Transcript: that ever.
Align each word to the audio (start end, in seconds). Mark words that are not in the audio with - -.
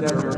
that 0.00 0.10
ever. 0.10 0.33